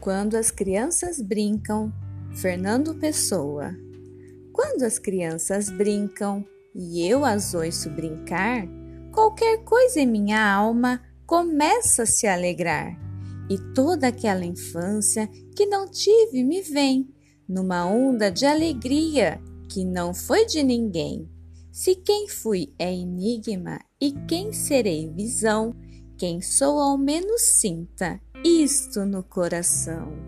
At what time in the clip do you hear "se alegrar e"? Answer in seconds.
12.06-13.58